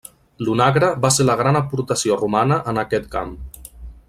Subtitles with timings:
[0.45, 3.39] L'onagre va ser la gran aportació romana en aquest camp.